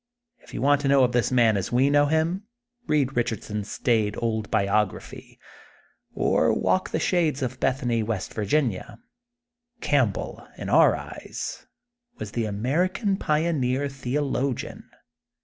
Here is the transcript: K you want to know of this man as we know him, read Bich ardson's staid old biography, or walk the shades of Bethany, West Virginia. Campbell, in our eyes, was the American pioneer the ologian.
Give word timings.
K 0.47 0.55
you 0.55 0.63
want 0.63 0.81
to 0.81 0.87
know 0.87 1.03
of 1.03 1.11
this 1.11 1.31
man 1.31 1.55
as 1.55 1.71
we 1.71 1.87
know 1.91 2.07
him, 2.07 2.47
read 2.87 3.13
Bich 3.13 3.31
ardson's 3.37 3.71
staid 3.71 4.15
old 4.17 4.49
biography, 4.49 5.37
or 6.15 6.51
walk 6.59 6.89
the 6.89 6.97
shades 6.99 7.43
of 7.43 7.59
Bethany, 7.59 8.01
West 8.01 8.33
Virginia. 8.33 8.97
Campbell, 9.79 10.47
in 10.57 10.69
our 10.69 10.95
eyes, 10.95 11.67
was 12.17 12.31
the 12.31 12.45
American 12.45 13.15
pioneer 13.15 13.87
the 13.87 14.15
ologian. 14.17 14.89